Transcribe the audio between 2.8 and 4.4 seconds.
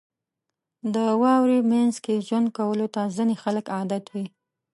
ته ځینې خلک عادت وي.